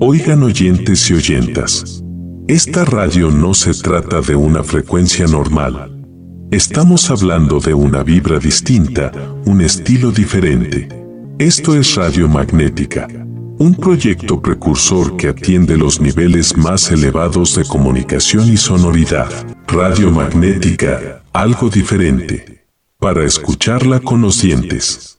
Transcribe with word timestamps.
Oigan 0.00 0.44
oyentes 0.44 1.10
y 1.10 1.14
oyentas. 1.14 2.04
Esta 2.46 2.84
radio 2.84 3.32
no 3.32 3.52
se 3.52 3.74
trata 3.74 4.20
de 4.20 4.36
una 4.36 4.62
frecuencia 4.62 5.26
normal. 5.26 6.06
Estamos 6.52 7.10
hablando 7.10 7.58
de 7.58 7.74
una 7.74 8.04
vibra 8.04 8.38
distinta, 8.38 9.10
un 9.44 9.60
estilo 9.60 10.12
diferente. 10.12 10.88
Esto 11.40 11.74
es 11.74 11.96
Radio 11.96 12.28
Magnética, 12.28 13.08
un 13.58 13.74
proyecto 13.74 14.40
precursor 14.40 15.16
que 15.16 15.30
atiende 15.30 15.76
los 15.76 16.00
niveles 16.00 16.56
más 16.56 16.92
elevados 16.92 17.56
de 17.56 17.64
comunicación 17.64 18.52
y 18.52 18.56
sonoridad. 18.56 19.30
Radio 19.66 20.12
Magnética, 20.12 21.24
algo 21.32 21.70
diferente. 21.70 22.64
Para 23.00 23.24
escucharla 23.24 23.98
con 23.98 24.22
los 24.22 24.42
dientes. 24.42 25.17